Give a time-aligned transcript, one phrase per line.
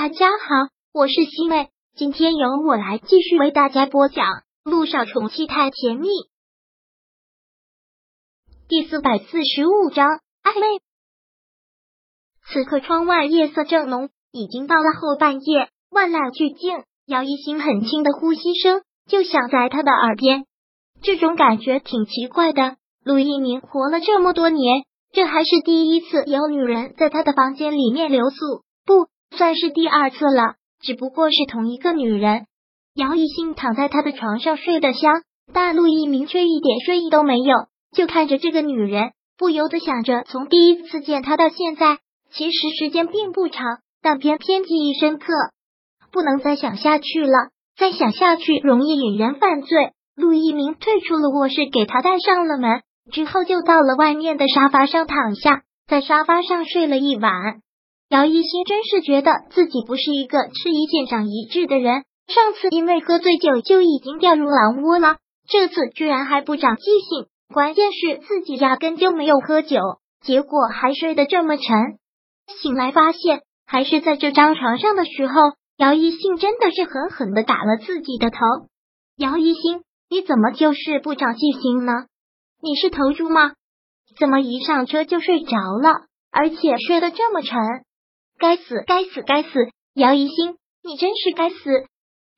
[0.00, 4.26] 大家好，我是西妹，今天由我来继续为大家播讲
[4.62, 6.06] 《路上宠妻太甜蜜》
[8.68, 10.06] 第四百四十五章
[10.44, 10.80] 暧昧。
[12.46, 16.84] 此刻窗外夜色正浓，已经到了后半夜，万籁俱静。
[17.06, 20.44] 姚一心很轻的呼吸声就响在他的耳边，
[21.02, 22.76] 这种感觉挺奇怪的。
[23.02, 28.62] 陆一鸣活了这么多年，这还是第一次有女人在他的房间里面留宿。
[28.86, 29.08] 不。
[29.30, 32.46] 算是第二次了，只不过是同一个女人。
[32.94, 37.54] 姚一兴躺在他的床上睡得香，但陆一鸣却一点睡意都没有，
[37.94, 41.98] 就看着这个女人，不由得想着，从第一次见她到现在，
[42.32, 43.64] 其实时间并不长，
[44.02, 45.32] 但偏偏记忆深刻，
[46.10, 47.50] 不能再想下去了。
[47.76, 49.92] 再想下去容易引人犯罪。
[50.16, 57.62] 陆一鸣退出了卧室，给他带上了门，之后就到了外面的沙发上躺下，在沙发上睡了一晚。
[58.08, 62.04] 姚一新真是觉得自己不是一个吃一堑长一智的人。
[62.26, 67.26] 上次因为喝醉酒就已经掉入狼窝了，这次居然还不长记性。
[67.52, 69.78] 关键是自己压根就没有喝酒，
[70.22, 71.64] 结果还睡得这么沉。
[72.60, 75.34] 醒来发现还是在这张床上的时候，
[75.76, 78.38] 姚一新真的是狠狠的打了自己的头。
[79.16, 81.92] 姚一新，你怎么就是不长记性呢？
[82.62, 83.52] 你是头猪吗？
[84.18, 87.58] 怎么一上车就睡着了，而且睡得这么沉？
[88.38, 89.48] 该死，该死，该死！
[89.94, 91.56] 姚一星，你真是该死！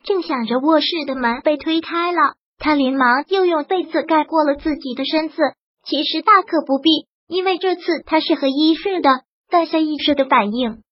[0.03, 5.37] 正想着，卧室的门被推开了，他连忙又用被子盖过了自己的身子。
[5.84, 9.11] 其实大可不必，因为这次他是和一睡的，
[9.51, 10.83] 带下意识的反应。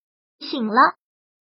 [0.41, 0.75] 醒了，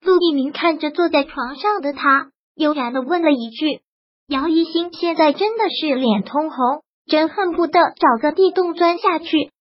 [0.01, 3.81] 陆一鸣看着坐在床上的他，悠然的问了一句
[4.27, 9.51] ：“姚一星，现在真的是脸通红，真恨不得找个地洞钻下去。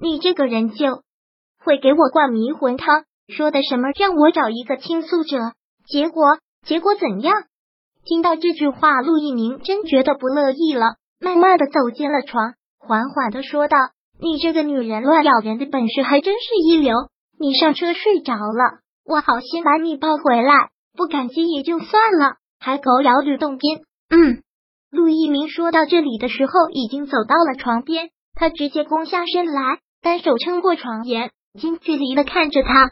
[0.00, 1.02] 你这个人就
[1.62, 5.38] 会给我灌迷魂汤。”说的什么让我找一个倾诉者？
[5.86, 6.22] 结果
[6.66, 7.34] 结果怎样？
[8.04, 13.76] 听到这句话，陆一鸣真觉得不乐意了，慢慢的走进了床，缓缓的说道
[14.20, 16.94] ：“你这个女人乱咬人的本事还真是一流。
[17.38, 24.42] 你上车睡着了，我好心把你抱回来，不感激也就算了，还狗咬吕洞宾。”嗯，
[24.90, 32.90] 陆一鸣说到这里的时候，已经走到了床边，他直接弓下身来，单手撑过床沿，近距离的看着他。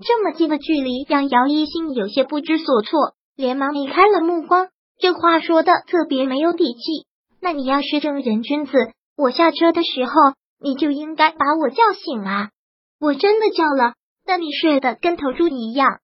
[0.00, 4.68] 这么近的距离让姚一星有些不知所措，连忙移开了目光。
[4.98, 7.06] 这话说的特别没有底气。
[7.40, 8.72] 那你要是正人君子，
[9.16, 10.12] 我下车的时候
[10.60, 12.50] 你就应该把我叫醒啊！
[13.00, 13.94] 我真的叫了，
[14.24, 15.98] 但你睡得跟头猪一样，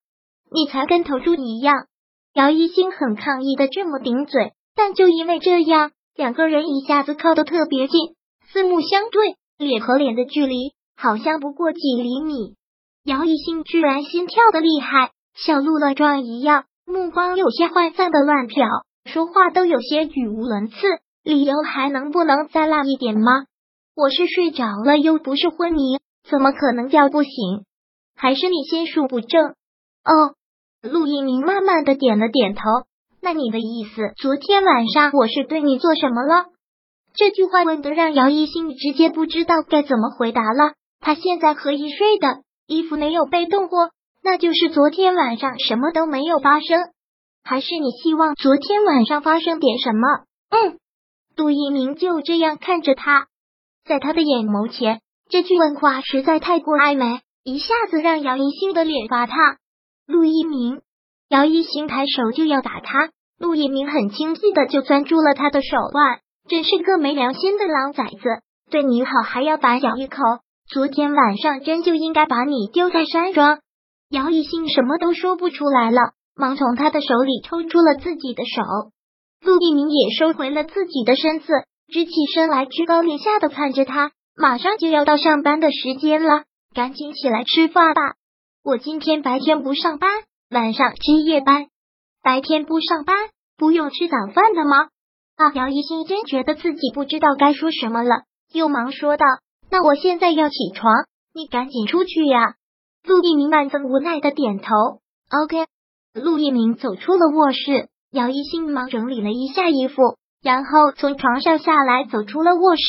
[0.51, 1.87] 你才跟头猪一样。
[2.33, 8.15] 姚一星很抗议的这么顶嘴，但就因为这样，两个人一下子靠得特别近，
[8.51, 12.55] 四目相对，脸和脸的距离好像不过几厘米。
[13.03, 20.75] 姚一兴居然心跳的厉害，像鹿乱撞一样，目光有些涣散的乱瞟，说话都有些语无伦次。
[21.23, 23.45] 理由还能不能再烂一点吗？
[23.95, 25.97] 我是睡着了，又不是昏迷，
[26.29, 27.31] 怎么可能叫不醒？
[28.15, 29.49] 还是你心术不正？
[30.03, 30.35] 哦，
[30.83, 32.61] 陆一鸣慢慢的点了点头。
[33.19, 36.45] 那你的意思，昨天晚上我是对你做什么了？
[37.15, 40.73] 这句话问的让姚一兴直接不知道该怎么回答了。
[40.99, 42.43] 他现在可以睡的。
[42.71, 43.89] 衣服没有被动过，
[44.23, 46.79] 那就是昨天晚上什么都没有发生，
[47.43, 50.07] 还是你希望昨天晚上发生点什么？
[50.49, 50.79] 嗯，
[51.35, 53.27] 杜一鸣就这样看着他，
[53.85, 59.35] 在他的眼眸前，这句问话实在太过暧昧，一下子让姚一星的脸发烫。
[60.07, 60.81] 陆一鸣，
[61.27, 70.17] 姚一星抬手就要打他，陆一鸣很轻易的就攥住了他的手腕，真是个没良心的狼崽子，对你好还要反咬一口。
[70.71, 73.59] 昨天晚上真就应该把你丢在山庄。
[74.09, 78.63] 姚一兴什么都说不出来了，忙从他的手里抽出了自己的手。
[79.41, 81.47] 陆一鸣也收回了自己的身子，
[81.91, 84.11] 直起身来，居高临下的看着他。
[84.37, 86.43] 马上就要到上班的时间了，
[86.73, 88.13] 赶紧起来吃饭吧。
[88.63, 90.09] 我今天白天不上班，
[90.49, 91.65] 晚上值夜班。
[92.23, 93.17] 白天不上班，
[93.57, 94.87] 不用吃早饭的吗？
[95.35, 95.51] 啊！
[95.53, 98.21] 姚一兴真觉得自己不知道该说什么了，
[98.53, 99.25] 又忙说道。
[99.71, 100.93] 那我现在要起床，
[101.33, 102.55] 你赶紧出去呀！
[103.07, 104.65] 陆一鸣万分无奈的点头。
[105.43, 105.65] OK，
[106.13, 112.81] 陆一鸣走出了卧室，姚一新忙整理了一下衣服，然后从床上下来，走出了卧室。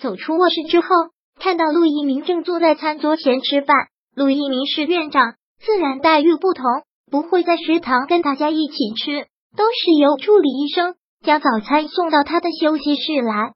[0.00, 0.88] 走出卧室之后，
[1.38, 3.76] 看到陆一鸣正坐在餐桌前吃饭。
[4.16, 5.34] 陆一鸣是院长，
[5.64, 6.64] 自然待遇不同，
[7.12, 13.54] 不会在食堂跟大家一起吃，都是由助理医生将早餐送到他的休息室来。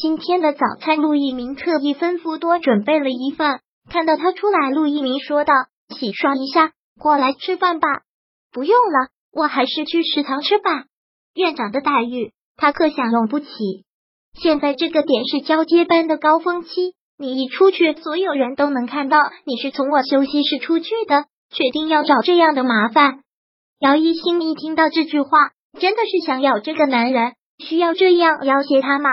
[0.00, 3.58] 今天的早餐，陆一鸣特意吩咐多准备了一份。
[3.90, 5.52] 看到他出来，陆一鸣说道
[5.90, 7.88] ：“洗刷一下，过来吃饭吧。
[8.52, 10.84] 不用了，我还是去食堂吃吧。
[11.34, 13.48] 院长的待遇，他可享用不起。
[14.40, 21.24] 现在这个点是交接班的高峰期，你一出去，所有人都能看到你是从我休息室出去的。
[21.50, 23.24] 确定要找这样的麻烦？
[23.80, 25.30] 姚一新一听到这句话，
[25.80, 27.32] 真的是想咬这个男人。
[27.58, 29.10] 需要这样要挟他吗？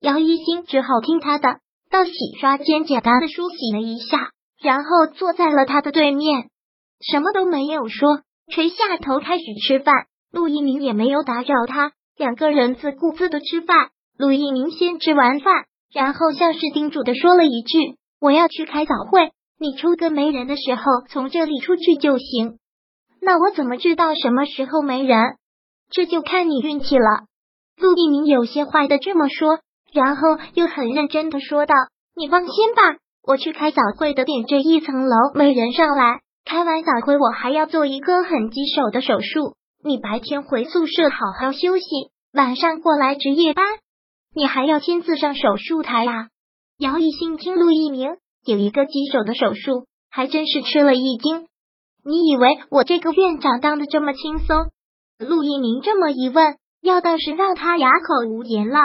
[0.00, 1.60] 姚一新只好听他的，
[1.90, 6.48] 到洗刷间简单的梳洗了一下，然后坐在了他的对面，
[7.00, 9.94] 什么都没有说，垂下头开始吃饭。
[10.32, 13.90] 陆一鸣也没有打扰他，两个人自顾自的吃饭。
[14.16, 17.78] 陆一鸣先吃完饭，然后像是叮嘱的说了一句
[18.20, 22.58] ：“我要去开早会，你抽个没人的时候从这里出去就行。”
[23.20, 25.18] 那我怎么知道什么时候没人？
[25.90, 27.26] 这就看你运气了。
[27.76, 29.58] 陆一鸣有些坏的这么说，
[29.92, 31.74] 然后又很认真的说道
[32.16, 39.54] ：“你放心吧，我去开早会的点这一层楼没人上来，开完早会我还要做一个很棘手的手术。
[39.82, 41.84] 你白天回宿舍好好休息，
[42.32, 43.64] 晚上过来值夜班。”
[44.32, 46.28] 你还要亲自上手术台呀？
[46.78, 48.16] 姚一兴听陆一鸣
[48.46, 51.46] 有一个棘手的手术，还真是吃了一惊。
[52.04, 54.56] 你以为我这个院长当的这么轻松？
[55.18, 58.78] 陆一鸣这么一问，要倒是让他哑口无言了。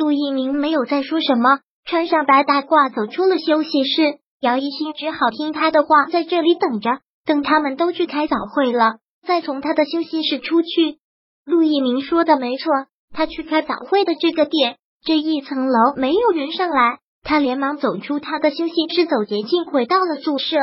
[0.00, 4.18] 陆一鸣没有再说什么，穿上白大褂走出了休息室。
[4.40, 6.88] 姚一新只好听他的话，在这里等着，
[7.26, 8.94] 等他们都去开早会了，
[9.26, 10.96] 再从他的休息室出去。
[11.44, 12.72] 陆一鸣说的没错。
[13.12, 20.56] 他去开早会的这个点，这一层楼没有人上来，他连忙走出他的休息室，走捷径回到了宿舍，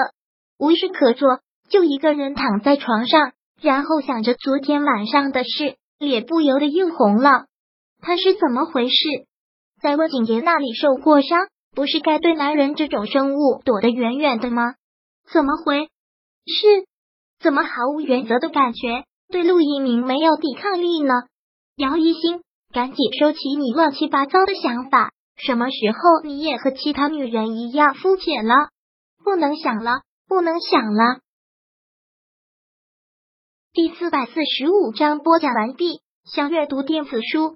[0.57, 7.45] 无事可做，就一个人躺在床上，然后想着昨天晚上的事，脸不由得又红了。
[7.99, 8.95] 他是怎么回事？
[9.81, 14.75] 在温景言那里受过伤，不是该对男人这种生物躲得远远的吗？
[15.31, 15.89] 怎么回
[16.45, 16.87] 事？
[17.39, 21.13] 怎么毫无原则的感觉，对陆一鸣没有抵抗力呢？
[21.75, 22.41] 姚一星，
[22.73, 25.11] 赶紧收起你乱七八糟的想法。
[25.35, 28.53] 什么时候你也和其他女人一样肤浅了？
[29.23, 31.19] 不能想了，不能想了。
[33.73, 36.01] 第四百四十五章播讲完毕。
[36.25, 37.55] 想阅读电子书，